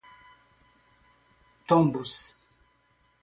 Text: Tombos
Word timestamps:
Tombos 1.67 2.37